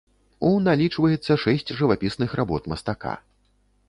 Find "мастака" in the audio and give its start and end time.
2.73-3.13